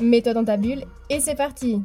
Mets-toi 0.00 0.32
dans 0.32 0.44
ta 0.44 0.56
bulle 0.56 0.84
et 1.10 1.20
c'est 1.20 1.34
parti 1.34 1.82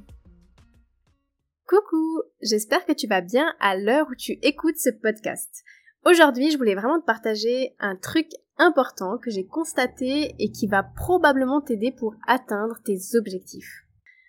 Coucou, 1.68 2.22
j'espère 2.42 2.86
que 2.86 2.94
tu 2.94 3.08
vas 3.08 3.20
bien 3.20 3.54
à 3.60 3.76
l'heure 3.76 4.08
où 4.10 4.16
tu 4.16 4.40
écoutes 4.42 4.78
ce 4.78 4.90
podcast. 4.90 5.64
Aujourd'hui, 6.06 6.50
je 6.50 6.58
voulais 6.58 6.76
vraiment 6.76 7.02
te 7.02 7.06
partager 7.06 7.76
un 7.80 7.98
truc 7.98 8.28
important 8.58 9.18
que 9.18 9.32
j'ai 9.32 9.46
constaté 9.46 10.34
et 10.40 10.50
qui 10.52 10.68
va 10.68 10.84
probablement 10.84 11.60
t'aider 11.60 11.92
pour 11.92 12.16
atteindre 12.26 12.78
tes 12.86 12.98
objectifs. 13.16 13.84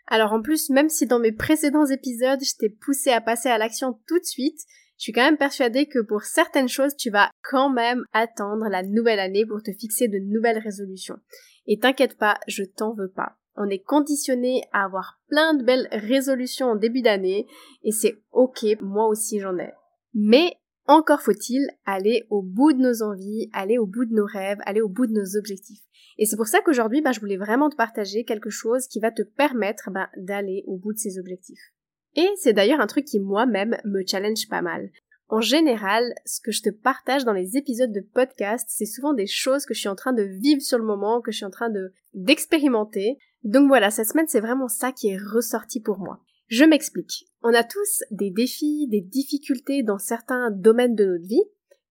Alors 0.08 0.32
en 0.32 0.42
plus, 0.42 0.68
même 0.70 0.88
si 0.88 1.06
dans 1.06 1.20
mes 1.20 1.32
précédents 1.32 1.86
épisodes, 1.86 2.42
je 2.42 2.56
t'ai 2.58 2.70
poussé 2.70 3.10
à 3.10 3.20
passer 3.20 3.50
à 3.50 3.58
l'action 3.58 4.00
tout 4.08 4.18
de 4.18 4.24
suite, 4.24 4.58
je 4.98 5.02
suis 5.04 5.12
quand 5.12 5.24
même 5.24 5.36
persuadée 5.36 5.86
que 5.86 6.00
pour 6.00 6.22
certaines 6.22 6.68
choses, 6.68 6.96
tu 6.96 7.10
vas 7.10 7.30
quand 7.42 7.70
même 7.70 8.02
attendre 8.12 8.66
la 8.68 8.82
nouvelle 8.82 9.20
année 9.20 9.46
pour 9.46 9.62
te 9.62 9.70
fixer 9.70 10.08
de 10.08 10.18
nouvelles 10.18 10.58
résolutions. 10.58 11.18
Et 11.66 11.78
t'inquiète 11.78 12.16
pas, 12.16 12.40
je 12.48 12.64
t'en 12.64 12.92
veux 12.92 13.10
pas. 13.10 13.36
On 13.56 13.68
est 13.68 13.82
conditionné 13.82 14.62
à 14.72 14.84
avoir 14.84 15.20
plein 15.28 15.54
de 15.54 15.64
belles 15.64 15.88
résolutions 15.92 16.68
en 16.68 16.76
début 16.76 17.02
d'année, 17.02 17.46
et 17.82 17.92
c'est 17.92 18.18
ok, 18.32 18.64
moi 18.80 19.06
aussi 19.06 19.40
j'en 19.40 19.56
ai. 19.58 19.72
Mais 20.14 20.56
encore 20.86 21.20
faut-il 21.20 21.68
aller 21.84 22.26
au 22.30 22.42
bout 22.42 22.72
de 22.72 22.78
nos 22.78 23.02
envies, 23.02 23.50
aller 23.52 23.78
au 23.78 23.86
bout 23.86 24.04
de 24.04 24.14
nos 24.14 24.26
rêves, 24.26 24.58
aller 24.64 24.80
au 24.80 24.88
bout 24.88 25.06
de 25.06 25.12
nos 25.12 25.36
objectifs. 25.36 25.82
Et 26.18 26.26
c'est 26.26 26.36
pour 26.36 26.46
ça 26.46 26.60
qu'aujourd'hui, 26.60 27.02
bah, 27.02 27.12
je 27.12 27.20
voulais 27.20 27.36
vraiment 27.36 27.68
te 27.68 27.76
partager 27.76 28.24
quelque 28.24 28.50
chose 28.50 28.86
qui 28.86 29.00
va 29.00 29.10
te 29.10 29.22
permettre 29.22 29.90
bah, 29.90 30.08
d'aller 30.16 30.62
au 30.66 30.78
bout 30.78 30.92
de 30.92 30.98
ces 30.98 31.18
objectifs. 31.18 31.72
Et 32.14 32.28
c'est 32.36 32.54
d'ailleurs 32.54 32.80
un 32.80 32.86
truc 32.86 33.04
qui 33.04 33.20
moi-même 33.20 33.76
me 33.84 34.02
challenge 34.06 34.48
pas 34.48 34.62
mal. 34.62 34.90
En 35.28 35.40
général, 35.40 36.14
ce 36.24 36.40
que 36.40 36.52
je 36.52 36.62
te 36.62 36.70
partage 36.70 37.24
dans 37.24 37.32
les 37.32 37.56
épisodes 37.56 37.92
de 37.92 38.00
podcast, 38.00 38.66
c'est 38.68 38.86
souvent 38.86 39.12
des 39.12 39.26
choses 39.26 39.66
que 39.66 39.74
je 39.74 39.80
suis 39.80 39.88
en 39.88 39.96
train 39.96 40.12
de 40.12 40.22
vivre 40.22 40.62
sur 40.62 40.78
le 40.78 40.84
moment, 40.84 41.20
que 41.20 41.32
je 41.32 41.38
suis 41.38 41.46
en 41.46 41.50
train 41.50 41.70
de 41.70 41.92
d'expérimenter. 42.14 43.18
Donc 43.42 43.66
voilà, 43.66 43.90
cette 43.90 44.06
semaine, 44.06 44.28
c'est 44.28 44.40
vraiment 44.40 44.68
ça 44.68 44.92
qui 44.92 45.08
est 45.08 45.18
ressorti 45.18 45.80
pour 45.80 45.98
moi. 45.98 46.20
Je 46.48 46.64
m'explique. 46.64 47.26
On 47.42 47.52
a 47.54 47.64
tous 47.64 48.04
des 48.12 48.30
défis, 48.30 48.86
des 48.88 49.00
difficultés 49.00 49.82
dans 49.82 49.98
certains 49.98 50.52
domaines 50.52 50.94
de 50.94 51.04
notre 51.04 51.26
vie. 51.26 51.44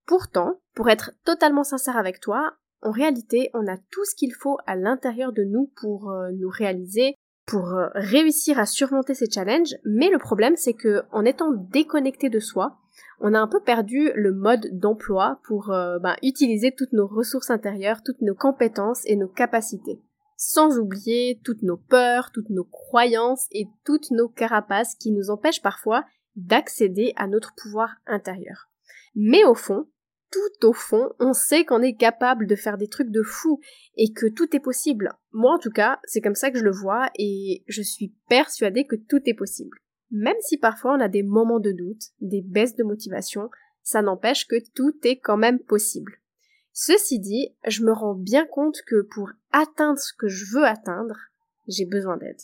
Pourtant, 0.05 0.61
pour 0.73 0.89
être 0.89 1.11
totalement 1.25 1.63
sincère 1.63 1.97
avec 1.97 2.21
toi, 2.21 2.53
en 2.81 2.91
réalité, 2.91 3.49
on 3.53 3.67
a 3.67 3.77
tout 3.77 4.05
ce 4.05 4.15
qu'il 4.15 4.33
faut 4.33 4.57
à 4.65 4.75
l'intérieur 4.75 5.33
de 5.33 5.43
nous 5.43 5.71
pour 5.75 6.11
euh, 6.11 6.29
nous 6.31 6.49
réaliser, 6.49 7.15
pour 7.45 7.73
euh, 7.73 7.87
réussir 7.95 8.59
à 8.59 8.65
surmonter 8.65 9.13
ces 9.13 9.29
challenges, 9.29 9.75
mais 9.83 10.09
le 10.09 10.19
problème 10.19 10.55
c'est 10.55 10.73
que 10.73 11.03
en 11.11 11.25
étant 11.25 11.51
déconnecté 11.51 12.29
de 12.29 12.39
soi, 12.39 12.77
on 13.19 13.33
a 13.33 13.39
un 13.39 13.47
peu 13.47 13.61
perdu 13.61 14.11
le 14.15 14.33
mode 14.33 14.69
d'emploi 14.71 15.39
pour 15.45 15.71
euh, 15.71 15.99
ben, 15.99 16.15
utiliser 16.21 16.73
toutes 16.73 16.93
nos 16.93 17.07
ressources 17.07 17.49
intérieures, 17.49 18.03
toutes 18.03 18.21
nos 18.21 18.35
compétences 18.35 19.01
et 19.05 19.15
nos 19.15 19.27
capacités. 19.27 20.01
Sans 20.37 20.77
oublier 20.77 21.39
toutes 21.43 21.63
nos 21.63 21.77
peurs, 21.77 22.31
toutes 22.33 22.49
nos 22.49 22.65
croyances 22.65 23.47
et 23.51 23.67
toutes 23.85 24.11
nos 24.11 24.27
carapaces 24.27 24.95
qui 24.95 25.11
nous 25.11 25.29
empêchent 25.29 25.61
parfois 25.61 26.03
d'accéder 26.35 27.13
à 27.15 27.27
notre 27.27 27.53
pouvoir 27.55 27.95
intérieur. 28.05 28.69
Mais 29.15 29.45
au 29.45 29.55
fond, 29.55 29.87
tout 30.31 30.67
au 30.67 30.73
fond, 30.73 31.11
on 31.19 31.31
sait 31.31 31.63
qu'on 31.63 31.81
est 31.81 31.95
capable 31.95 32.47
de 32.47 32.55
faire 32.55 32.77
des 32.77 32.89
trucs 32.89 33.11
de 33.11 33.21
fou 33.21 33.61
et 33.95 34.11
que 34.11 34.25
tout 34.27 34.53
est 34.53 34.59
possible. 34.59 35.13
Moi 35.31 35.53
en 35.53 35.59
tout 35.59 35.69
cas, 35.69 35.99
c'est 36.03 36.19
comme 36.19 36.35
ça 36.35 36.51
que 36.51 36.59
je 36.59 36.65
le 36.65 36.73
vois 36.73 37.09
et 37.17 37.63
je 37.67 37.81
suis 37.81 38.13
persuadée 38.27 38.85
que 38.85 38.97
tout 38.97 39.21
est 39.25 39.33
possible. 39.33 39.77
Même 40.15 40.37
si 40.39 40.57
parfois 40.57 40.95
on 40.95 41.01
a 41.01 41.09
des 41.09 41.23
moments 41.23 41.59
de 41.59 41.73
doute, 41.73 42.03
des 42.21 42.41
baisses 42.41 42.77
de 42.77 42.85
motivation, 42.85 43.49
ça 43.83 44.01
n'empêche 44.01 44.47
que 44.47 44.55
tout 44.73 44.95
est 45.03 45.19
quand 45.19 45.35
même 45.35 45.59
possible. 45.59 46.21
Ceci 46.71 47.19
dit, 47.19 47.53
je 47.67 47.83
me 47.83 47.91
rends 47.91 48.15
bien 48.15 48.45
compte 48.45 48.81
que 48.87 49.01
pour 49.01 49.29
atteindre 49.51 49.99
ce 49.99 50.13
que 50.13 50.29
je 50.29 50.45
veux 50.53 50.63
atteindre, 50.63 51.17
j'ai 51.67 51.85
besoin 51.85 52.15
d'aide. 52.15 52.39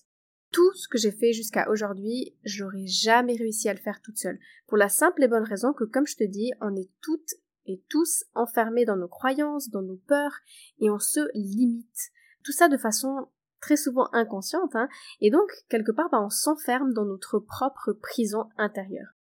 Tout 0.51 0.73
ce 0.73 0.89
que 0.89 0.97
j'ai 0.97 1.13
fait 1.13 1.31
jusqu'à 1.31 1.69
aujourd'hui, 1.69 2.35
j'aurais 2.43 2.87
jamais 2.87 3.37
réussi 3.37 3.69
à 3.69 3.73
le 3.73 3.79
faire 3.79 4.01
toute 4.01 4.17
seule. 4.17 4.39
Pour 4.67 4.75
la 4.75 4.89
simple 4.89 5.23
et 5.23 5.29
bonne 5.29 5.45
raison 5.45 5.71
que, 5.71 5.85
comme 5.85 6.07
je 6.07 6.17
te 6.17 6.25
dis, 6.25 6.51
on 6.59 6.75
est 6.75 6.89
toutes 7.01 7.35
et 7.67 7.81
tous 7.87 8.25
enfermés 8.33 8.83
dans 8.83 8.97
nos 8.97 9.07
croyances, 9.07 9.69
dans 9.69 9.81
nos 9.81 10.01
peurs, 10.07 10.39
et 10.79 10.89
on 10.89 10.99
se 10.99 11.21
limite. 11.35 12.11
Tout 12.43 12.51
ça 12.51 12.67
de 12.67 12.75
façon 12.75 13.29
très 13.61 13.77
souvent 13.77 14.09
inconsciente, 14.11 14.75
hein, 14.75 14.89
et 15.21 15.29
donc 15.29 15.49
quelque 15.69 15.91
part 15.91 16.09
bah, 16.11 16.21
on 16.21 16.29
s'enferme 16.29 16.93
dans 16.93 17.05
notre 17.05 17.39
propre 17.39 17.93
prison 17.93 18.49
intérieure. 18.57 19.13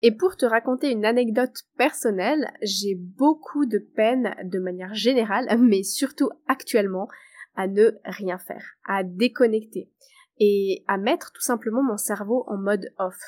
Et 0.00 0.12
pour 0.12 0.36
te 0.36 0.46
raconter 0.46 0.90
une 0.90 1.04
anecdote 1.04 1.64
personnelle, 1.76 2.52
j'ai 2.62 2.94
beaucoup 2.94 3.66
de 3.66 3.78
peine 3.78 4.34
de 4.44 4.60
manière 4.60 4.94
générale, 4.94 5.46
mais 5.60 5.82
surtout 5.82 6.30
actuellement, 6.46 7.08
à 7.56 7.66
ne 7.66 7.90
rien 8.04 8.38
faire, 8.38 8.76
à 8.86 9.02
déconnecter 9.02 9.90
et 10.38 10.84
à 10.86 10.96
mettre 10.96 11.32
tout 11.32 11.40
simplement 11.40 11.82
mon 11.82 11.96
cerveau 11.96 12.44
en 12.46 12.56
mode 12.56 12.92
off. 12.98 13.18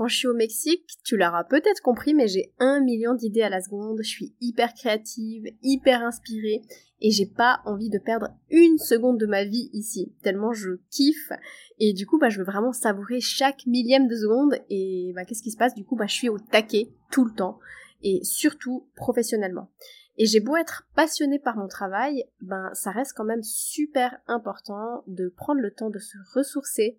Quand 0.00 0.08
je 0.08 0.16
suis 0.16 0.28
au 0.28 0.32
Mexique, 0.32 0.86
tu 1.04 1.18
l'auras 1.18 1.44
peut-être 1.44 1.82
compris, 1.82 2.14
mais 2.14 2.26
j'ai 2.26 2.54
un 2.58 2.80
million 2.80 3.12
d'idées 3.12 3.42
à 3.42 3.50
la 3.50 3.60
seconde, 3.60 3.98
je 4.00 4.08
suis 4.08 4.34
hyper 4.40 4.72
créative, 4.72 5.44
hyper 5.62 6.00
inspirée, 6.00 6.62
et 7.02 7.10
j'ai 7.10 7.26
pas 7.26 7.60
envie 7.66 7.90
de 7.90 7.98
perdre 7.98 8.28
une 8.48 8.78
seconde 8.78 9.20
de 9.20 9.26
ma 9.26 9.44
vie 9.44 9.68
ici, 9.74 10.10
tellement 10.22 10.54
je 10.54 10.78
kiffe, 10.90 11.32
et 11.78 11.92
du 11.92 12.06
coup, 12.06 12.18
bah, 12.18 12.30
je 12.30 12.38
veux 12.38 12.46
vraiment 12.46 12.72
savourer 12.72 13.20
chaque 13.20 13.66
millième 13.66 14.08
de 14.08 14.16
seconde, 14.16 14.54
et 14.70 15.12
bah, 15.14 15.26
qu'est-ce 15.26 15.42
qui 15.42 15.50
se 15.50 15.58
passe? 15.58 15.74
Du 15.74 15.84
coup, 15.84 15.96
bah, 15.96 16.06
je 16.06 16.14
suis 16.14 16.30
au 16.30 16.38
taquet 16.38 16.88
tout 17.10 17.26
le 17.26 17.34
temps, 17.34 17.58
et 18.02 18.24
surtout 18.24 18.88
professionnellement. 18.96 19.70
Et 20.16 20.24
j'ai 20.24 20.40
beau 20.40 20.56
être 20.56 20.88
passionnée 20.94 21.38
par 21.38 21.56
mon 21.56 21.68
travail, 21.68 22.24
ben 22.40 22.70
ça 22.72 22.90
reste 22.90 23.12
quand 23.14 23.24
même 23.24 23.42
super 23.42 24.18
important 24.26 25.04
de 25.06 25.28
prendre 25.28 25.60
le 25.60 25.70
temps 25.70 25.90
de 25.90 25.98
se 25.98 26.16
ressourcer 26.34 26.98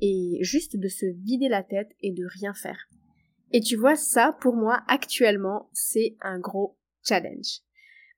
et 0.00 0.38
juste 0.40 0.76
de 0.76 0.88
se 0.88 1.06
vider 1.06 1.48
la 1.48 1.62
tête 1.62 1.90
et 2.00 2.12
de 2.12 2.24
rien 2.26 2.54
faire. 2.54 2.88
Et 3.52 3.60
tu 3.60 3.76
vois, 3.76 3.96
ça, 3.96 4.36
pour 4.40 4.54
moi, 4.54 4.82
actuellement, 4.86 5.68
c'est 5.72 6.16
un 6.20 6.38
gros 6.38 6.78
challenge. 7.02 7.62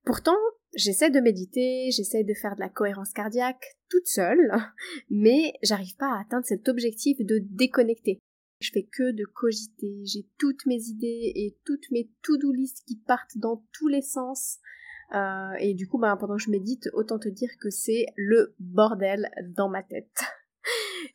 Pourtant, 0.04 0.36
j'essaie 0.74 1.10
de 1.10 1.20
méditer, 1.20 1.90
j'essaie 1.90 2.24
de 2.24 2.34
faire 2.34 2.56
de 2.56 2.60
la 2.60 2.68
cohérence 2.68 3.12
cardiaque 3.12 3.64
toute 3.88 4.06
seule, 4.06 4.52
mais 5.10 5.54
j'arrive 5.62 5.96
pas 5.96 6.12
à 6.12 6.20
atteindre 6.20 6.46
cet 6.46 6.68
objectif 6.68 7.18
de 7.20 7.38
déconnecter. 7.38 8.18
Je 8.60 8.70
fais 8.72 8.84
que 8.84 9.10
de 9.10 9.24
cogiter, 9.24 10.02
j'ai 10.04 10.26
toutes 10.38 10.66
mes 10.66 10.80
idées 10.84 11.32
et 11.34 11.56
toutes 11.64 11.90
mes 11.90 12.10
to-do 12.22 12.52
list 12.52 12.84
qui 12.86 12.96
partent 12.96 13.36
dans 13.36 13.64
tous 13.72 13.88
les 13.88 14.02
sens. 14.02 14.58
Euh, 15.14 15.52
et 15.58 15.74
du 15.74 15.88
coup, 15.88 15.98
ben, 15.98 16.16
pendant 16.16 16.36
que 16.36 16.42
je 16.42 16.50
médite, 16.50 16.88
autant 16.92 17.18
te 17.18 17.28
dire 17.28 17.50
que 17.60 17.70
c'est 17.70 18.06
le 18.16 18.54
bordel 18.60 19.30
dans 19.56 19.68
ma 19.68 19.82
tête. 19.82 20.16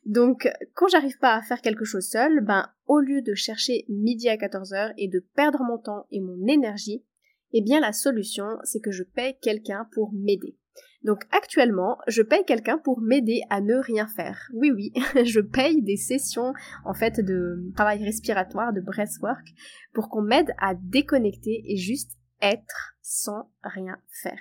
Donc, 0.04 0.48
quand 0.74 0.88
j'arrive 0.88 1.18
pas 1.18 1.34
à 1.34 1.42
faire 1.42 1.60
quelque 1.60 1.84
chose 1.84 2.08
seul, 2.08 2.40
ben, 2.40 2.68
au 2.86 3.00
lieu 3.00 3.20
de 3.22 3.34
chercher 3.34 3.84
midi 3.88 4.28
à 4.28 4.36
14h 4.36 4.94
et 4.96 5.08
de 5.08 5.20
perdre 5.34 5.62
mon 5.62 5.78
temps 5.78 6.06
et 6.10 6.20
mon 6.20 6.46
énergie, 6.46 7.04
eh 7.52 7.62
bien, 7.62 7.80
la 7.80 7.92
solution, 7.92 8.46
c'est 8.62 8.80
que 8.80 8.90
je 8.90 9.02
paye 9.02 9.36
quelqu'un 9.40 9.88
pour 9.92 10.12
m'aider. 10.12 10.56
Donc 11.02 11.24
actuellement, 11.30 11.98
je 12.08 12.22
paye 12.22 12.44
quelqu'un 12.44 12.78
pour 12.78 13.00
m'aider 13.00 13.42
à 13.50 13.60
ne 13.60 13.76
rien 13.76 14.06
faire. 14.08 14.48
Oui, 14.52 14.70
oui, 14.70 14.92
je 15.24 15.40
paye 15.40 15.82
des 15.82 15.96
sessions 15.96 16.52
en 16.84 16.94
fait 16.94 17.20
de 17.20 17.70
travail 17.74 18.02
respiratoire, 18.04 18.72
de 18.72 18.80
breathwork, 18.80 19.46
pour 19.92 20.08
qu'on 20.08 20.22
m'aide 20.22 20.52
à 20.58 20.74
déconnecter 20.74 21.62
et 21.66 21.76
juste 21.76 22.12
être 22.40 22.96
sans 23.00 23.50
rien 23.62 23.96
faire. 24.22 24.40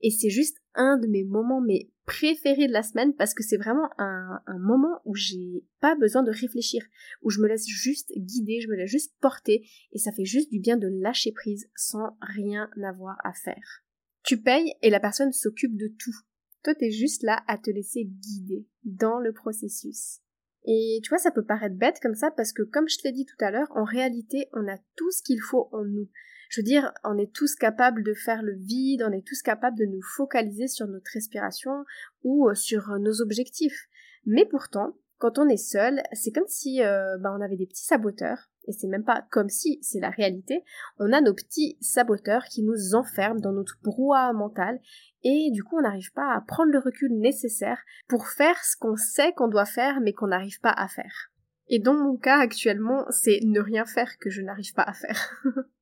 Et 0.00 0.10
c'est 0.10 0.30
juste 0.30 0.58
un 0.74 0.98
de 0.98 1.06
mes 1.06 1.24
moments 1.24 1.60
mais 1.60 1.90
préférés 2.06 2.66
de 2.66 2.72
la 2.72 2.82
semaine 2.82 3.14
parce 3.14 3.34
que 3.34 3.42
c'est 3.42 3.56
vraiment 3.56 3.88
un, 3.98 4.40
moment 4.58 5.00
où 5.04 5.14
j'ai 5.14 5.64
pas 5.80 5.94
besoin 5.96 6.22
de 6.22 6.30
réfléchir, 6.30 6.84
où 7.22 7.30
je 7.30 7.40
me 7.40 7.48
laisse 7.48 7.66
juste 7.66 8.12
guider, 8.16 8.60
je 8.60 8.68
me 8.68 8.76
laisse 8.76 8.90
juste 8.90 9.14
porter 9.20 9.68
et 9.92 9.98
ça 9.98 10.12
fait 10.12 10.24
juste 10.24 10.50
du 10.50 10.60
bien 10.60 10.76
de 10.76 10.88
lâcher 10.88 11.32
prise 11.32 11.70
sans 11.76 12.16
rien 12.20 12.68
avoir 12.84 13.16
à 13.24 13.32
faire. 13.32 13.84
Tu 14.24 14.40
payes 14.40 14.72
et 14.82 14.90
la 14.90 15.00
personne 15.00 15.32
s'occupe 15.32 15.76
de 15.76 15.88
tout. 15.98 16.16
Toi 16.64 16.74
t'es 16.74 16.90
juste 16.90 17.22
là 17.22 17.42
à 17.46 17.58
te 17.58 17.70
laisser 17.70 18.04
guider 18.04 18.66
dans 18.84 19.18
le 19.18 19.32
processus. 19.32 20.22
Et 20.64 21.00
tu 21.02 21.08
vois, 21.08 21.18
ça 21.18 21.32
peut 21.32 21.44
paraître 21.44 21.76
bête 21.76 21.98
comme 22.00 22.14
ça 22.14 22.30
parce 22.30 22.52
que 22.52 22.62
comme 22.62 22.88
je 22.88 22.98
te 22.98 23.04
l'ai 23.04 23.12
dit 23.12 23.26
tout 23.26 23.44
à 23.44 23.50
l'heure, 23.50 23.70
en 23.70 23.84
réalité, 23.84 24.48
on 24.52 24.68
a 24.68 24.78
tout 24.96 25.10
ce 25.10 25.22
qu'il 25.22 25.40
faut 25.40 25.68
en 25.72 25.84
nous. 25.84 26.08
Je 26.52 26.60
veux 26.60 26.64
dire, 26.66 26.92
on 27.02 27.16
est 27.16 27.32
tous 27.32 27.54
capables 27.54 28.02
de 28.02 28.12
faire 28.12 28.42
le 28.42 28.52
vide, 28.52 29.02
on 29.08 29.10
est 29.10 29.26
tous 29.26 29.40
capables 29.40 29.78
de 29.78 29.86
nous 29.86 30.02
focaliser 30.02 30.68
sur 30.68 30.86
notre 30.86 31.10
respiration 31.14 31.86
ou 32.24 32.46
euh, 32.46 32.54
sur 32.54 32.90
euh, 32.90 32.98
nos 32.98 33.22
objectifs. 33.22 33.88
Mais 34.26 34.44
pourtant, 34.44 34.98
quand 35.16 35.38
on 35.38 35.48
est 35.48 35.56
seul, 35.56 36.02
c'est 36.12 36.30
comme 36.30 36.46
si 36.46 36.82
euh, 36.82 37.16
bah, 37.16 37.34
on 37.34 37.40
avait 37.40 37.56
des 37.56 37.66
petits 37.66 37.86
saboteurs, 37.86 38.50
et 38.68 38.72
c'est 38.72 38.86
même 38.86 39.02
pas 39.02 39.26
comme 39.30 39.48
si, 39.48 39.78
c'est 39.80 39.98
la 39.98 40.10
réalité, 40.10 40.62
on 40.98 41.10
a 41.14 41.22
nos 41.22 41.32
petits 41.32 41.78
saboteurs 41.80 42.44
qui 42.44 42.62
nous 42.62 42.94
enferment 42.94 43.40
dans 43.40 43.52
notre 43.52 43.78
brouhaha 43.82 44.34
mental, 44.34 44.78
et 45.22 45.48
du 45.52 45.64
coup 45.64 45.78
on 45.78 45.82
n'arrive 45.82 46.12
pas 46.12 46.34
à 46.34 46.42
prendre 46.42 46.70
le 46.70 46.80
recul 46.80 47.18
nécessaire 47.18 47.80
pour 48.08 48.28
faire 48.28 48.62
ce 48.62 48.76
qu'on 48.76 48.96
sait 48.96 49.32
qu'on 49.32 49.48
doit 49.48 49.64
faire 49.64 50.02
mais 50.02 50.12
qu'on 50.12 50.26
n'arrive 50.26 50.60
pas 50.60 50.74
à 50.76 50.86
faire. 50.86 51.30
Et 51.68 51.78
dans 51.78 51.94
mon 51.94 52.18
cas 52.18 52.40
actuellement, 52.40 53.06
c'est 53.08 53.40
ne 53.42 53.60
rien 53.60 53.86
faire 53.86 54.18
que 54.18 54.28
je 54.28 54.42
n'arrive 54.42 54.74
pas 54.74 54.82
à 54.82 54.92
faire. 54.92 55.42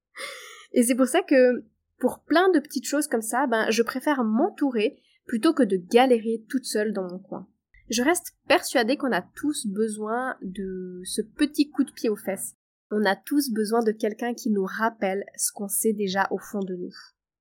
et 0.72 0.82
c'est 0.82 0.94
pour 0.94 1.06
ça 1.06 1.22
que 1.22 1.64
pour 1.98 2.20
plein 2.20 2.50
de 2.50 2.60
petites 2.60 2.86
choses 2.86 3.06
comme 3.06 3.22
ça, 3.22 3.46
ben 3.46 3.70
je 3.70 3.82
préfère 3.82 4.24
m'entourer 4.24 5.02
plutôt 5.26 5.52
que 5.52 5.62
de 5.62 5.76
galérer 5.76 6.44
toute 6.48 6.64
seule 6.64 6.92
dans 6.92 7.08
mon 7.08 7.18
coin. 7.18 7.46
Je 7.90 8.02
reste 8.02 8.34
persuadée 8.48 8.96
qu'on 8.96 9.12
a 9.12 9.22
tous 9.22 9.66
besoin 9.66 10.36
de 10.42 11.02
ce 11.04 11.22
petit 11.22 11.70
coup 11.70 11.84
de 11.84 11.92
pied 11.92 12.08
aux 12.08 12.16
fesses. 12.16 12.54
On 12.90 13.04
a 13.04 13.16
tous 13.16 13.52
besoin 13.52 13.82
de 13.82 13.92
quelqu'un 13.92 14.34
qui 14.34 14.50
nous 14.50 14.64
rappelle 14.64 15.24
ce 15.36 15.52
qu'on 15.52 15.68
sait 15.68 15.92
déjà 15.92 16.26
au 16.30 16.38
fond 16.38 16.60
de 16.60 16.74
nous. 16.74 16.94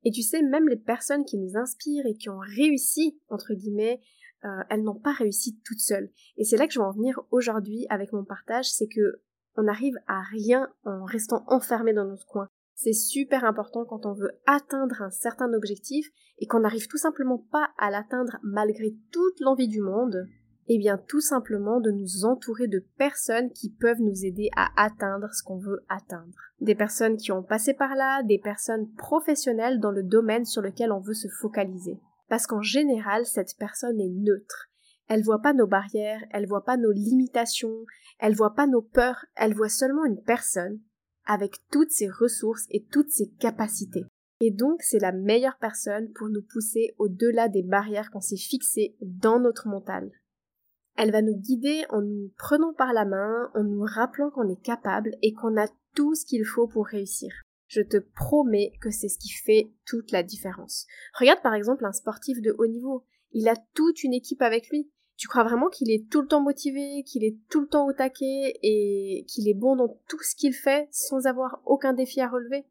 Et 0.04 0.12
tu 0.12 0.22
sais, 0.22 0.42
même 0.42 0.68
les 0.68 0.78
personnes 0.78 1.26
qui 1.26 1.38
nous 1.38 1.58
inspirent 1.58 2.06
et 2.06 2.16
qui 2.16 2.30
ont 2.30 2.40
réussi, 2.40 3.20
entre 3.30 3.54
guillemets, 3.54 4.02
euh, 4.46 4.64
elles 4.70 4.84
n'ont 4.84 5.00
pas 5.00 5.12
réussi 5.12 5.60
toutes 5.66 5.80
seules. 5.80 6.10
Et 6.38 6.46
c'est 6.46 6.58
là 6.58 6.68
que 6.68 6.74
je 6.74 6.80
veux 6.80 6.86
en 6.86 6.94
venir 6.94 7.20
aujourd'hui 7.31 7.86
avec 7.90 8.14
mon 8.14 8.24
partage, 8.24 8.70
c'est 8.72 8.88
que 8.88 9.22
on 9.56 9.68
arrive 9.68 9.96
à 10.08 10.22
rien 10.22 10.70
en 10.86 11.04
restant 11.04 11.44
enfermé 11.48 11.94
dans 11.94 12.06
notre 12.06 12.26
coin. 12.26 12.50
C'est 12.81 12.94
super 12.94 13.44
important 13.44 13.84
quand 13.84 14.06
on 14.06 14.14
veut 14.14 14.40
atteindre 14.48 15.02
un 15.02 15.10
certain 15.10 15.52
objectif 15.52 16.08
et 16.38 16.48
qu'on 16.48 16.62
n'arrive 16.62 16.88
tout 16.88 16.98
simplement 16.98 17.46
pas 17.52 17.72
à 17.78 17.92
l'atteindre 17.92 18.38
malgré 18.42 18.96
toute 19.12 19.38
l'envie 19.42 19.68
du 19.68 19.81
monde, 19.81 20.30
eh 20.70 20.78
bien 20.78 20.98
tout 20.98 21.20
simplement 21.20 21.81
de 21.81 21.92
nous 21.92 22.24
entourer 22.24 22.70
de 22.70 22.86
personnes 22.98 23.52
qui 23.52 23.70
peuvent 23.70 24.00
nous 24.00 24.24
aider 24.24 24.50
à 24.56 24.70
atteindre 24.78 25.28
ce 25.34 25.44
qu'on 25.44 25.58
veut 25.58 25.84
atteindre. 25.90 26.38
Des 26.62 26.74
personnes 26.74 27.18
qui 27.18 27.34
ont 27.34 27.44
passé 27.44 27.74
par 27.74 27.96
là, 27.96 28.24
des 28.24 28.40
personnes 28.40 28.90
professionnelles 28.94 29.81
dans 29.81 29.92
le 29.92 30.04
domaine 30.04 30.46
sur 30.46 30.62
lequel 30.62 30.94
on 30.94 31.02
veut 31.02 31.14
se 31.14 31.28
focaliser. 31.28 32.00
Parce 32.30 32.48
qu'en 32.48 32.62
général, 32.62 33.26
cette 33.26 33.58
personne 33.60 34.00
est 34.00 34.08
neutre. 34.08 34.70
Elle 35.10 35.24
voit 35.24 35.42
pas 35.42 35.54
nos 35.54 35.68
barrières, 35.68 36.24
elle 36.31 36.48
voit 36.48 36.64
pas 36.64 36.78
nos 36.78 36.94
limitations, 36.94 37.84
elle 38.20 38.36
voit 38.36 38.56
pas 38.56 38.68
nos 38.68 38.81
peurs, 38.81 39.26
elle 39.36 39.54
voit 39.54 39.68
seulement 39.68 40.06
une 40.06 40.24
personne 40.24 40.80
avec 41.30 41.58
toutes 41.72 41.92
ses 41.92 42.10
ressources 42.10 42.66
et 42.72 42.84
toutes 42.92 43.12
ses 43.12 43.30
capacités. 43.40 44.04
Et 44.42 44.50
donc, 44.52 44.81
c'est 44.81 45.00
la 45.00 45.12
meilleure 45.12 45.58
personne 45.60 46.12
pour 46.14 46.28
nous 46.28 46.42
pousser 46.42 46.96
au-delà 46.98 47.50
des 47.50 47.62
barrières 47.62 48.10
qu'on 48.10 48.20
s'est 48.20 48.36
fixées 48.36 48.96
dans 49.02 49.40
notre 49.40 49.68
mental. 49.68 50.12
Elle 50.98 51.12
va 51.12 51.22
nous 51.22 51.38
guider 51.38 51.84
en 51.90 52.02
nous 52.02 52.34
prenant 52.38 52.74
par 52.74 52.94
la 52.94 53.06
main, 53.06 53.52
en 53.54 53.64
nous 53.64 53.84
rappelant 53.86 54.31
qu'on 54.31 54.50
est 54.50 54.62
capable 54.62 55.12
et 55.22 55.34
qu'on 55.34 55.56
a 55.56 55.68
tout 55.96 56.16
ce 56.16 56.26
qu'il 56.26 56.46
faut 56.46 56.68
pour 56.68 56.88
réussir. 56.88 57.31
Je 57.68 57.81
te 57.81 57.98
promets 57.98 58.74
que 58.81 58.90
c'est 58.90 59.08
ce 59.08 59.20
qui 59.20 59.30
fait 59.30 59.72
toute 59.86 60.12
la 60.12 60.24
différence. 60.24 60.88
Regarde 61.14 61.44
par 61.44 61.54
exemple 61.54 61.86
un 61.86 61.92
sportif 61.92 62.42
de 62.42 62.56
haut 62.58 62.68
niveau. 62.68 63.06
Il 63.31 63.48
a 63.48 63.56
toute 63.76 64.04
une 64.04 64.14
équipe 64.14 64.42
avec 64.42 64.70
lui. 64.70 64.92
Tu 65.19 65.27
crois 65.27 65.44
vraiment 65.44 65.68
qu'il 65.68 65.92
est 65.92 66.10
tout 66.10 66.21
le 66.21 66.27
temps 66.30 66.39
motivé, 66.39 67.04
qu'il 67.04 67.25
est 67.25 67.36
tout 67.50 67.60
le 67.60 67.68
temps 67.68 67.86
au 67.86 67.92
taquet 67.92 68.57
et 68.63 69.25
qu'il 69.27 69.50
est 69.50 69.54
bon 69.54 69.75
dans 69.75 70.00
tout 70.07 70.24
ce 70.24 70.33
qu'il 70.33 70.54
fait 70.54 70.88
sans 70.92 71.27
avoir 71.27 71.62
aucun 71.66 71.92
défi 71.92 72.21
à 72.21 72.30
relever? 72.30 72.63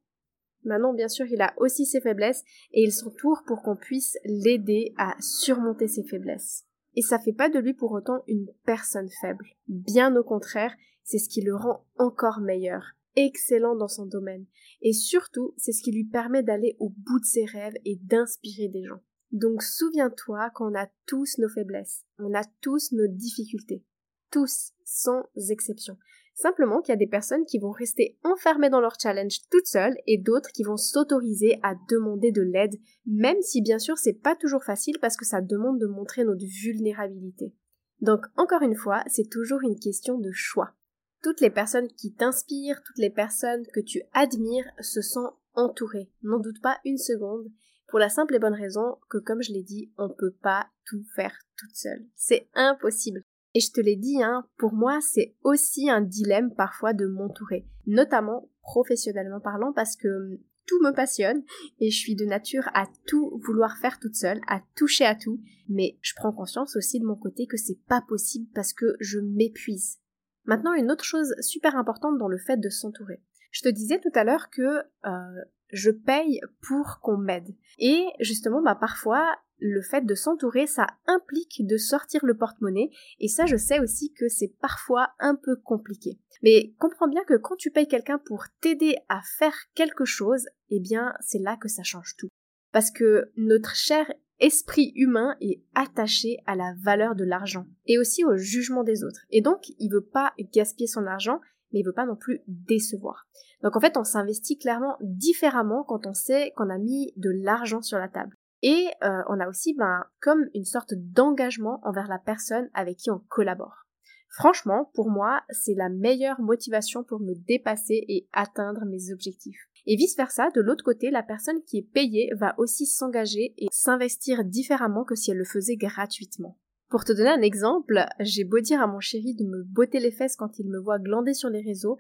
Maintenant, 0.64 0.94
bien 0.94 1.08
sûr, 1.08 1.26
il 1.26 1.42
a 1.42 1.52
aussi 1.58 1.84
ses 1.84 2.00
faiblesses 2.00 2.42
et 2.72 2.82
il 2.84 2.90
s'entoure 2.90 3.42
pour 3.46 3.60
qu'on 3.60 3.76
puisse 3.76 4.16
l'aider 4.24 4.94
à 4.96 5.14
surmonter 5.20 5.88
ses 5.88 6.04
faiblesses. 6.04 6.64
Et 6.94 7.02
ça 7.02 7.18
fait 7.18 7.34
pas 7.34 7.50
de 7.50 7.58
lui 7.58 7.74
pour 7.74 7.92
autant 7.92 8.22
une 8.26 8.48
personne 8.64 9.10
faible. 9.20 9.44
Bien 9.66 10.16
au 10.16 10.24
contraire, 10.24 10.74
c'est 11.04 11.18
ce 11.18 11.28
qui 11.28 11.42
le 11.42 11.54
rend 11.54 11.84
encore 11.98 12.40
meilleur, 12.40 12.94
excellent 13.14 13.76
dans 13.76 13.88
son 13.88 14.06
domaine. 14.06 14.46
Et 14.80 14.94
surtout, 14.94 15.52
c'est 15.58 15.72
ce 15.72 15.82
qui 15.82 15.92
lui 15.92 16.04
permet 16.04 16.42
d'aller 16.42 16.76
au 16.78 16.88
bout 16.88 17.20
de 17.20 17.26
ses 17.26 17.44
rêves 17.44 17.76
et 17.84 17.96
d'inspirer 17.96 18.68
des 18.68 18.84
gens. 18.84 19.02
Donc 19.32 19.62
souviens-toi 19.62 20.50
qu'on 20.50 20.75
a 20.75 20.88
tous 21.06 21.38
nos 21.38 21.48
faiblesses, 21.48 22.04
on 22.19 22.34
a 22.34 22.44
tous 22.60 22.92
nos 22.92 23.06
difficultés. 23.06 23.84
Tous, 24.30 24.72
sans 24.84 25.25
exception. 25.50 25.96
Simplement 26.34 26.80
qu'il 26.80 26.92
y 26.92 26.94
a 26.94 26.96
des 26.96 27.08
personnes 27.08 27.44
qui 27.46 27.58
vont 27.58 27.72
rester 27.72 28.16
enfermées 28.22 28.70
dans 28.70 28.80
leur 28.80 28.94
challenge 29.00 29.40
toutes 29.50 29.66
seules 29.66 29.96
et 30.06 30.19
d'autres 30.19 30.52
qui 30.52 30.62
vont 30.62 30.76
s'autoriser 30.76 31.58
à 31.64 31.75
demander 31.90 32.30
de 32.30 32.42
l'aide, 32.42 32.76
même 33.06 33.42
si 33.42 33.60
bien 33.60 33.80
sûr 33.80 33.98
c'est 33.98 34.12
pas 34.12 34.36
toujours 34.36 34.62
facile 34.62 34.98
parce 35.00 35.16
que 35.16 35.25
ça 35.25 35.40
demande 35.40 35.81
de 35.81 35.86
montrer 35.86 36.24
notre 36.24 36.44
vulnérabilité. 36.44 37.52
Donc 38.00 38.24
encore 38.36 38.62
une 38.62 38.76
fois, 38.76 39.02
c'est 39.08 39.28
toujours 39.28 39.62
une 39.62 39.81
question 39.81 40.19
de 40.19 40.31
choix. 40.31 40.74
Toutes 41.22 41.40
les 41.40 41.50
personnes 41.50 41.88
qui 41.88 42.14
t'inspirent, 42.14 42.82
toutes 42.84 42.98
les 42.98 43.10
personnes 43.10 43.66
que 43.72 43.81
tu 43.81 44.02
admires 44.12 44.70
se 44.81 45.02
sont 45.02 45.32
entourées, 45.54 46.08
n'en 46.22 46.38
doute 46.38 46.62
pas 46.62 46.78
une 46.84 46.98
seconde, 46.98 47.48
pour 47.88 47.99
la 47.99 48.08
simple 48.08 48.35
et 48.35 48.38
bonne 48.38 48.55
raison 48.55 48.99
que 49.11 49.19
comme 49.19 49.43
je 49.43 49.52
l'ai 49.52 49.62
dit, 49.62 49.90
on 49.99 50.08
peut 50.08 50.35
pas 50.43 50.69
tout 50.87 51.05
faire 51.14 51.37
toute 51.56 51.75
seule. 51.75 52.06
C'est 52.14 52.49
impossible. 52.55 53.23
Et 53.55 53.61
je 53.61 53.73
te 53.73 53.81
l'ai 53.81 53.96
dit, 53.96 54.23
hein, 54.23 54.46
pour 54.58 54.73
moi, 54.73 54.99
c'est 55.00 55.35
aussi 55.43 55.90
un 55.90 56.02
dilemme 56.02 56.55
parfois 56.55 56.93
de 56.93 57.06
m'entourer, 57.06 57.67
notamment 57.87 58.50
professionnellement 58.62 59.40
parlant, 59.40 59.73
parce 59.73 59.96
que 59.96 60.08
hum, 60.08 60.38
tout 60.67 60.79
me 60.82 60.93
passionne 60.93 61.43
et 61.81 61.90
je 61.90 61.99
suis 61.99 62.14
de 62.14 62.26
nature 62.26 62.69
à 62.75 62.87
tout 63.06 63.40
vouloir 63.44 63.79
faire 63.79 63.99
toute 63.99 64.14
seule, 64.14 64.41
à 64.46 64.61
toucher 64.76 65.06
à 65.06 65.14
tout, 65.14 65.41
mais 65.69 65.99
je 66.02 66.12
prends 66.14 66.32
conscience 66.32 66.76
aussi 66.76 67.00
de 67.00 67.06
mon 67.06 67.17
côté 67.17 67.46
que 67.46 67.56
c'est 67.56 67.81
pas 67.88 68.02
possible 68.06 68.46
parce 68.55 68.75
que 68.75 68.96
je 69.00 69.19
m'épuise. 69.19 69.99
Maintenant, 70.44 70.75
une 70.75 70.91
autre 70.91 71.05
chose 71.05 71.34
super 71.41 71.75
importante 71.76 72.19
dans 72.19 72.29
le 72.29 72.38
fait 72.38 72.58
de 72.58 72.69
s'entourer. 72.69 73.23
Je 73.50 73.62
te 73.62 73.69
disais 73.69 73.99
tout 73.99 74.12
à 74.14 74.25
l'heure 74.25 74.50
que 74.50 74.82
euh, 75.06 75.44
je 75.70 75.91
paye 75.91 76.41
pour 76.67 77.00
qu'on 77.03 77.17
m'aide. 77.17 77.55
Et 77.79 78.06
justement, 78.20 78.62
bah 78.62 78.75
parfois, 78.75 79.37
le 79.61 79.82
fait 79.82 80.05
de 80.05 80.15
s'entourer, 80.15 80.67
ça 80.67 80.87
implique 81.06 81.67
de 81.67 81.76
sortir 81.76 82.25
le 82.25 82.37
porte-monnaie, 82.37 82.91
et 83.19 83.29
ça 83.29 83.47
je 83.47 83.56
sais 83.56 83.81
aussi 83.81 84.12
que 84.12 84.29
c'est 84.29 84.55
parfois 84.61 85.11
un 85.19 85.35
peu 85.35 85.56
compliqué. 85.56 86.19
Mais 86.43 86.75
comprends 86.79 87.09
bien 87.09 87.25
que 87.25 87.35
quand 87.35 87.56
tu 87.56 87.70
payes 87.70 87.88
quelqu'un 87.88 88.20
pour 88.25 88.44
t'aider 88.60 88.96
à 89.08 89.20
faire 89.39 89.56
quelque 89.75 90.05
chose, 90.05 90.46
eh 90.70 90.81
bien 90.81 91.13
c'est 91.20 91.41
là 91.41 91.56
que 91.56 91.69
ça 91.69 91.82
change 91.82 92.15
tout. 92.17 92.29
Parce 92.72 92.91
que 92.91 93.32
notre 93.37 93.75
cher 93.75 94.13
esprit 94.41 94.93
humain 94.94 95.37
est 95.41 95.63
attaché 95.75 96.37
à 96.46 96.55
la 96.55 96.75
valeur 96.81 97.17
de 97.17 97.25
l'argent, 97.25 97.67
et 97.87 97.98
aussi 97.98 98.25
au 98.25 98.37
jugement 98.37 98.84
des 98.84 99.03
autres. 99.03 99.27
Et 99.31 99.41
donc 99.41 99.69
il 99.79 99.91
veut 99.91 100.05
pas 100.05 100.32
gaspiller 100.53 100.87
son 100.87 101.06
argent, 101.06 101.41
mais 101.72 101.81
il 101.81 101.84
veut 101.84 101.93
pas 101.93 102.06
non 102.06 102.17
plus 102.17 102.41
décevoir. 102.46 103.27
Donc 103.63 103.77
en 103.77 103.81
fait 103.81 103.96
on 103.96 104.05
s'investit 104.05 104.58
clairement 104.58 104.96
différemment 105.01 105.84
quand 105.84 106.06
on 106.06 106.15
sait 106.15 106.53
qu'on 106.56 106.70
a 106.70 106.79
mis 106.79 107.13
de 107.17 107.31
l'argent 107.31 107.82
sur 107.82 107.98
la 107.98 108.08
table. 108.08 108.37
Et 108.63 108.89
euh, 109.05 109.22
on 109.29 109.39
a 109.41 109.48
aussi 109.48 109.75
ben, 109.75 110.05
comme 110.20 110.48
une 110.55 110.65
sorte 110.65 110.94
d'engagement 110.94 111.81
envers 111.84 112.08
la 112.08 112.19
personne 112.19 112.69
avec 112.75 112.96
qui 112.96 113.10
on 113.10 113.20
collabore. 113.29 113.87
Franchement, 114.31 114.91
pour 114.94 115.10
moi, 115.10 115.43
c'est 115.51 115.75
la 115.75 115.89
meilleure 115.89 116.41
motivation 116.41 117.03
pour 117.03 117.20
me 117.20 117.34
dépasser 117.34 118.05
et 118.08 118.29
atteindre 118.32 118.84
mes 118.84 119.10
objectifs. 119.13 119.69
Et 119.87 119.96
vice-versa, 119.96 120.51
de 120.51 120.60
l'autre 120.60 120.84
côté, 120.84 121.10
la 121.10 121.22
personne 121.22 121.63
qui 121.63 121.79
est 121.79 121.91
payée 121.93 122.31
va 122.37 122.55
aussi 122.58 122.84
s'engager 122.84 123.55
et 123.56 123.69
s'investir 123.72 124.44
différemment 124.44 125.05
que 125.05 125.15
si 125.15 125.31
elle 125.31 125.39
le 125.39 125.44
faisait 125.44 125.77
gratuitement. 125.77 126.58
Pour 126.88 127.04
te 127.04 127.12
donner 127.12 127.28
un 127.28 127.42
exemple, 127.42 128.06
j'ai 128.20 128.44
beau 128.44 128.60
dire 128.60 128.80
à 128.80 128.86
mon 128.86 129.00
chéri 129.00 129.34
de 129.34 129.44
me 129.44 129.62
botter 129.62 130.00
les 130.00 130.10
fesses 130.10 130.36
quand 130.36 130.58
il 130.58 130.68
me 130.68 130.80
voit 130.80 130.98
glander 130.98 131.34
sur 131.34 131.50
les 131.50 131.60
réseaux, 131.60 131.98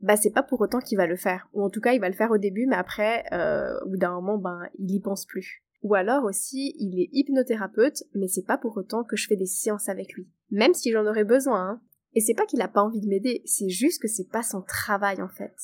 bah 0.00 0.16
c'est 0.16 0.30
pas 0.30 0.42
pour 0.42 0.60
autant 0.62 0.80
qu'il 0.80 0.96
va 0.96 1.06
le 1.06 1.16
faire. 1.16 1.48
Ou 1.52 1.62
en 1.62 1.68
tout 1.68 1.80
cas, 1.80 1.92
il 1.92 2.00
va 2.00 2.08
le 2.08 2.14
faire 2.14 2.30
au 2.30 2.38
début, 2.38 2.66
mais 2.66 2.76
après, 2.76 3.24
euh, 3.32 3.78
au 3.84 3.90
bout 3.90 3.98
d'un 3.98 4.14
moment, 4.14 4.38
ben, 4.38 4.62
il 4.78 4.90
y 4.90 5.00
pense 5.00 5.26
plus. 5.26 5.62
Ou 5.82 5.94
alors 5.94 6.24
aussi, 6.24 6.74
il 6.78 6.98
est 6.98 7.10
hypnothérapeute, 7.12 8.04
mais 8.14 8.26
c'est 8.26 8.46
pas 8.46 8.56
pour 8.56 8.76
autant 8.76 9.04
que 9.04 9.16
je 9.16 9.26
fais 9.26 9.36
des 9.36 9.46
séances 9.46 9.88
avec 9.88 10.14
lui. 10.14 10.28
Même 10.50 10.74
si 10.74 10.92
j'en 10.92 11.06
aurais 11.06 11.24
besoin, 11.24 11.68
hein. 11.68 11.80
Et 12.14 12.20
c'est 12.20 12.34
pas 12.34 12.46
qu'il 12.46 12.60
a 12.60 12.68
pas 12.68 12.82
envie 12.82 13.00
de 13.00 13.08
m'aider, 13.08 13.42
c'est 13.46 13.70
juste 13.70 14.00
que 14.00 14.08
c'est 14.08 14.28
pas 14.28 14.42
son 14.42 14.62
travail 14.62 15.22
en 15.22 15.28
fait. 15.28 15.54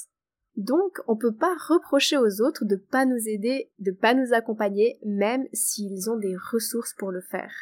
Donc, 0.56 0.98
on 1.06 1.16
peut 1.16 1.34
pas 1.34 1.54
reprocher 1.68 2.16
aux 2.16 2.40
autres 2.40 2.64
de 2.64 2.76
pas 2.76 3.04
nous 3.04 3.28
aider, 3.28 3.70
de 3.78 3.92
pas 3.92 4.14
nous 4.14 4.32
accompagner, 4.32 4.98
même 5.04 5.46
s'ils 5.52 6.10
ont 6.10 6.16
des 6.16 6.34
ressources 6.50 6.94
pour 6.94 7.12
le 7.12 7.20
faire. 7.20 7.52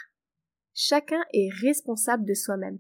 Chacun 0.78 1.22
est 1.32 1.48
responsable 1.62 2.26
de 2.26 2.34
soi-même. 2.34 2.78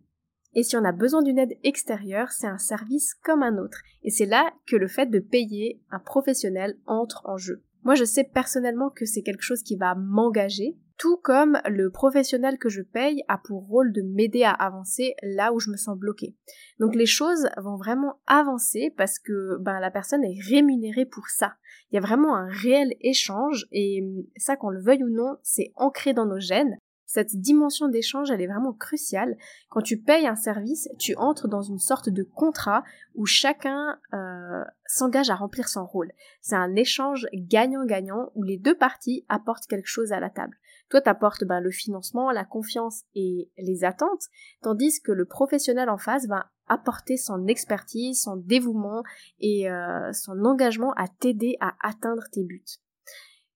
Et 0.52 0.62
si 0.62 0.76
on 0.76 0.84
a 0.84 0.92
besoin 0.92 1.22
d'une 1.22 1.38
aide 1.38 1.56
extérieure, 1.64 2.30
c'est 2.30 2.46
un 2.46 2.58
service 2.58 3.14
comme 3.14 3.42
un 3.42 3.56
autre. 3.56 3.80
Et 4.02 4.10
c'est 4.10 4.26
là 4.26 4.52
que 4.66 4.76
le 4.76 4.86
fait 4.86 5.06
de 5.06 5.18
payer 5.18 5.80
un 5.90 5.98
professionnel 5.98 6.76
entre 6.84 7.22
en 7.24 7.38
jeu. 7.38 7.64
Moi, 7.84 7.94
je 7.94 8.04
sais 8.04 8.24
personnellement 8.24 8.90
que 8.90 9.06
c'est 9.06 9.22
quelque 9.22 9.42
chose 9.42 9.62
qui 9.62 9.76
va 9.76 9.94
m'engager, 9.94 10.76
tout 10.98 11.16
comme 11.16 11.58
le 11.70 11.90
professionnel 11.90 12.58
que 12.58 12.68
je 12.68 12.82
paye 12.82 13.24
a 13.28 13.38
pour 13.38 13.66
rôle 13.66 13.94
de 13.94 14.02
m'aider 14.02 14.42
à 14.42 14.50
avancer 14.52 15.14
là 15.22 15.54
où 15.54 15.58
je 15.58 15.70
me 15.70 15.78
sens 15.78 15.96
bloquée. 15.96 16.36
Donc 16.78 16.94
les 16.94 17.06
choses 17.06 17.48
vont 17.56 17.76
vraiment 17.76 18.20
avancer 18.26 18.92
parce 18.98 19.18
que 19.18 19.56
ben, 19.60 19.80
la 19.80 19.90
personne 19.90 20.22
est 20.22 20.38
rémunérée 20.50 21.06
pour 21.06 21.28
ça. 21.28 21.54
Il 21.90 21.94
y 21.94 21.98
a 21.98 22.02
vraiment 22.02 22.36
un 22.36 22.48
réel 22.48 22.92
échange 23.00 23.66
et 23.72 24.02
ça 24.36 24.56
qu'on 24.56 24.70
le 24.70 24.82
veuille 24.82 25.04
ou 25.04 25.08
non, 25.08 25.36
c'est 25.42 25.72
ancré 25.76 26.12
dans 26.12 26.26
nos 26.26 26.40
gènes. 26.40 26.76
Cette 27.16 27.34
dimension 27.34 27.88
d'échange, 27.88 28.30
elle 28.30 28.42
est 28.42 28.46
vraiment 28.46 28.74
cruciale. 28.74 29.38
Quand 29.70 29.80
tu 29.80 29.96
payes 29.96 30.26
un 30.26 30.36
service, 30.36 30.86
tu 30.98 31.16
entres 31.16 31.48
dans 31.48 31.62
une 31.62 31.78
sorte 31.78 32.10
de 32.10 32.22
contrat 32.22 32.84
où 33.14 33.24
chacun 33.24 33.98
euh, 34.12 34.62
s'engage 34.84 35.30
à 35.30 35.34
remplir 35.34 35.66
son 35.66 35.86
rôle. 35.86 36.12
C'est 36.42 36.56
un 36.56 36.74
échange 36.74 37.26
gagnant-gagnant 37.32 38.32
où 38.34 38.42
les 38.42 38.58
deux 38.58 38.76
parties 38.76 39.24
apportent 39.30 39.66
quelque 39.66 39.88
chose 39.88 40.12
à 40.12 40.20
la 40.20 40.28
table. 40.28 40.58
Toi, 40.90 41.00
t'apportes 41.00 41.44
ben, 41.44 41.60
le 41.60 41.70
financement, 41.70 42.30
la 42.30 42.44
confiance 42.44 43.04
et 43.14 43.50
les 43.56 43.82
attentes, 43.82 44.26
tandis 44.60 45.00
que 45.00 45.12
le 45.12 45.24
professionnel 45.24 45.88
en 45.88 45.96
face 45.96 46.26
va 46.26 46.50
apporter 46.66 47.16
son 47.16 47.46
expertise, 47.46 48.20
son 48.20 48.36
dévouement 48.36 49.04
et 49.40 49.70
euh, 49.70 50.12
son 50.12 50.44
engagement 50.44 50.92
à 50.98 51.08
t'aider 51.08 51.56
à 51.60 51.76
atteindre 51.82 52.24
tes 52.30 52.44
buts. 52.44 52.62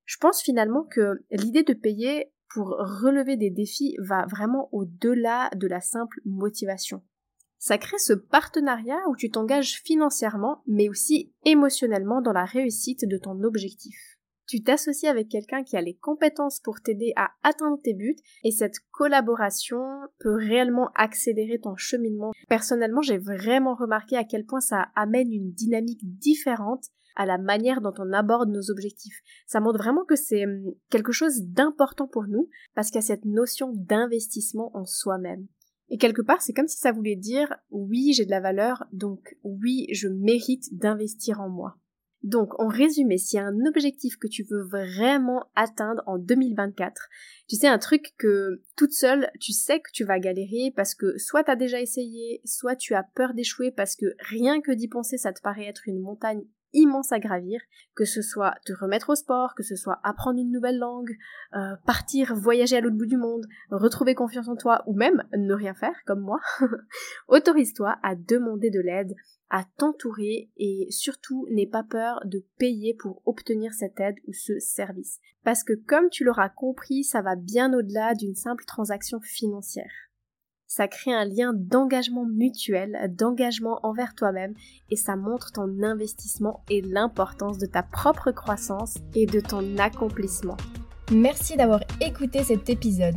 Je 0.07 0.17
pense 0.17 0.41
finalement 0.41 0.85
que 0.85 1.23
l'idée 1.31 1.63
de 1.63 1.75
payer 1.75 2.33
pour 2.51 2.69
relever 2.69 3.37
des 3.37 3.51
défis 3.51 3.97
va 4.01 4.27
vraiment 4.27 4.69
au-delà 4.73 5.51
de 5.55 5.67
la 5.67 5.81
simple 5.81 6.21
motivation. 6.25 7.03
Ça 7.59 7.79
crée 7.79 7.99
ce 7.99 8.13
partenariat 8.13 8.99
où 9.09 9.17
tu 9.17 9.31
t'engages 9.31 9.81
financièrement 9.85 10.63
mais 10.67 10.89
aussi 10.89 11.33
émotionnellement 11.45 12.23
dans 12.23 12.33
la 12.33 12.45
réussite 12.45 13.07
de 13.07 13.19
ton 13.19 13.43
objectif. 13.45 14.20
Tu 14.51 14.65
t'associes 14.65 15.07
avec 15.07 15.29
quelqu'un 15.29 15.63
qui 15.63 15.77
a 15.77 15.81
les 15.81 15.95
compétences 15.95 16.59
pour 16.59 16.81
t'aider 16.81 17.13
à 17.15 17.29
atteindre 17.45 17.79
tes 17.81 17.95
buts 17.95 18.17
et 18.43 18.51
cette 18.51 18.81
collaboration 18.91 19.79
peut 20.19 20.35
réellement 20.35 20.91
accélérer 20.97 21.61
ton 21.61 21.77
cheminement. 21.77 22.33
Personnellement, 22.49 23.01
j'ai 23.01 23.19
vraiment 23.19 23.77
remarqué 23.77 24.17
à 24.17 24.25
quel 24.25 24.45
point 24.45 24.59
ça 24.59 24.89
amène 24.97 25.33
une 25.33 25.53
dynamique 25.53 26.01
différente 26.03 26.87
à 27.15 27.27
la 27.27 27.39
manière 27.39 27.81
dont 27.81 27.95
on 27.99 28.13
aborde 28.13 28.51
nos 28.51 28.73
objectifs. 28.73 29.21
Ça 29.47 29.61
montre 29.61 29.79
vraiment 29.79 30.05
que 30.05 30.17
c'est 30.17 30.45
hum, 30.47 30.75
quelque 30.91 31.13
chose 31.13 31.43
d'important 31.43 32.09
pour 32.09 32.27
nous 32.27 32.49
parce 32.75 32.89
qu'il 32.89 32.97
y 32.97 33.05
a 33.05 33.07
cette 33.07 33.27
notion 33.27 33.73
d'investissement 33.73 34.77
en 34.77 34.85
soi-même. 34.85 35.47
Et 35.91 35.97
quelque 35.97 36.23
part, 36.23 36.43
c'est 36.43 36.55
comme 36.55 36.67
si 36.67 36.79
ça 36.79 36.91
voulait 36.91 37.15
dire 37.15 37.55
oui, 37.71 38.15
j'ai 38.15 38.25
de 38.25 38.31
la 38.31 38.41
valeur, 38.41 38.83
donc 38.93 39.37
oui, 39.45 39.87
je 39.93 40.09
mérite 40.09 40.77
d'investir 40.77 41.41
en 41.41 41.49
moi. 41.49 41.77
Donc, 42.23 42.59
en 42.61 42.69
résumé, 42.69 43.17
s'il 43.17 43.39
y 43.39 43.41
a 43.41 43.47
un 43.47 43.67
objectif 43.67 44.19
que 44.19 44.29
tu 44.29 44.43
veux 44.43 44.63
vraiment 44.63 45.47
atteindre 45.57 46.03
en 46.07 46.19
2024, 46.19 47.09
tu 47.49 47.57
sais, 47.57 47.67
un 47.67 47.79
truc 47.79 48.15
que 48.19 48.63
toute 48.77 48.93
seule, 48.93 49.31
tu 49.41 49.53
sais 49.53 49.81
que 49.81 49.91
tu 49.93 50.05
vas 50.05 50.19
galérer 50.19 50.73
parce 50.77 50.95
que 50.95 51.17
soit 51.17 51.45
tu 51.45 51.51
as 51.51 51.57
déjà 51.57 51.81
essayé, 51.81 52.43
soit 52.45 52.77
tu 52.77 52.95
as 52.95 53.03
peur 53.03 53.33
d'échouer 53.33 53.71
parce 53.71 53.97
que 53.97 54.07
rien 54.19 54.61
que 54.61 54.73
d'y 54.73 54.89
penser, 54.89 55.17
ça 55.17 55.33
te 55.33 55.41
paraît 55.41 55.67
être 55.67 55.89
une 55.89 56.01
montagne 56.01 56.43
immense 56.73 57.13
à 57.13 57.19
gravir, 57.19 57.61
que 57.95 58.05
ce 58.05 58.23
soit 58.23 58.55
te 58.65 58.73
remettre 58.73 59.11
au 59.11 59.15
sport, 59.15 59.55
que 59.55 59.63
ce 59.63 59.75
soit 59.75 59.99
apprendre 60.05 60.39
une 60.39 60.53
nouvelle 60.53 60.79
langue, 60.79 61.17
euh, 61.55 61.75
partir 61.87 62.35
voyager 62.35 62.77
à 62.77 62.81
l'autre 62.81 62.97
bout 62.97 63.07
du 63.07 63.17
monde, 63.17 63.47
retrouver 63.71 64.15
confiance 64.15 64.49
en 64.49 64.57
toi 64.57 64.83
ou 64.87 64.95
même 64.95 65.25
ne 65.37 65.55
rien 65.55 65.75
faire 65.75 65.97
comme 66.07 66.21
moi, 66.21 66.39
autorise-toi 67.29 67.97
à 68.03 68.15
demander 68.15 68.71
de 68.71 68.81
l'aide, 68.81 69.15
à 69.51 69.65
t'entourer 69.77 70.51
et 70.57 70.87
surtout 70.91 71.47
n'aie 71.51 71.67
pas 71.67 71.83
peur 71.83 72.21
de 72.25 72.45
payer 72.59 72.95
pour 72.95 73.21
obtenir 73.27 73.73
cette 73.73 74.01
aide 74.01 74.17
ou 74.27 74.33
ce 74.33 74.59
service. 74.59 75.19
Parce 75.45 75.65
que 75.65 75.75
comme 75.75 76.09
tu 76.11 76.25
l'auras 76.25 76.49
compris, 76.49 77.05
ça 77.05 77.23
va 77.23 77.37
bien 77.37 77.73
au-delà 77.75 78.15
d'une 78.15 78.35
simple 78.35 78.65
transaction 78.65 79.21
financière 79.21 80.11
ça 80.71 80.87
crée 80.87 81.13
un 81.13 81.25
lien 81.25 81.53
d'engagement 81.53 82.25
mutuel, 82.25 83.13
d'engagement 83.19 83.81
envers 83.83 84.15
toi-même 84.15 84.55
et 84.89 84.95
ça 84.95 85.17
montre 85.17 85.51
ton 85.51 85.83
investissement 85.83 86.63
et 86.71 86.81
l'importance 86.81 87.59
de 87.59 87.67
ta 87.67 87.83
propre 87.83 88.31
croissance 88.31 88.99
et 89.17 89.27
de 89.27 89.41
ton 89.41 89.79
accomplissement. 89.79 90.57
Merci 91.11 91.57
d'avoir 91.57 91.81
écouté 92.01 92.45
cet 92.45 92.71
épisode. 92.71 93.17